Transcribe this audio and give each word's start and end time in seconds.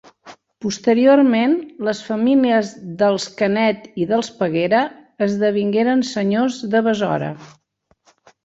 Posteriorment, 0.65 1.51
les 1.89 1.99
famílies 2.07 2.71
dels 3.03 3.27
Canet 3.43 3.85
i 4.05 4.09
dels 4.15 4.33
Peguera 4.41 4.83
esdevingueren 5.29 6.05
senyors 6.17 6.61
de 6.75 6.83
Besora. 6.89 7.33